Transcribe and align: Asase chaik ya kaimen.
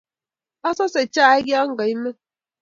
Asase 0.69 1.01
chaik 1.13 1.45
ya 1.51 1.59
kaimen. 1.77 2.17